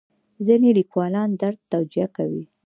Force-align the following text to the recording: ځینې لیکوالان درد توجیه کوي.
ځینې 0.45 0.69
لیکوالان 0.79 1.29
درد 1.41 1.59
توجیه 1.73 2.07
کوي. 2.15 2.43